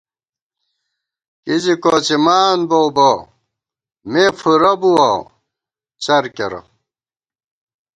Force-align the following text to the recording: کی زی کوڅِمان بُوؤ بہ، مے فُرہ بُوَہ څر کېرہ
کی 1.43 1.55
زی 1.63 1.73
کوڅِمان 1.83 2.57
بُوؤ 2.69 2.89
بہ، 2.95 3.09
مے 4.11 4.23
فُرہ 4.39 4.73
بُوَہ 4.81 5.09
څر 6.03 6.23
کېرہ 6.35 6.61